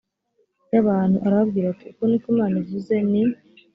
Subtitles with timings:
[0.71, 3.23] y abantu arababwira ati uku ni ko imana ivuze ni